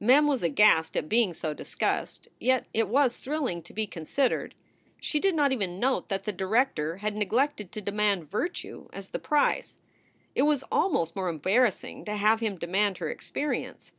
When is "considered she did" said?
3.86-5.34